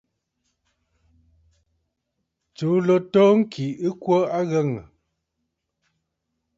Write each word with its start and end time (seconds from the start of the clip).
Tsùu 2.55 2.75
ló 2.87 2.95
too 3.11 3.29
ŋkì 3.39 3.65
ɨ 3.87 3.89
kwo 4.01 4.15
a 4.27 4.29
aghəŋə̀. 4.37 4.83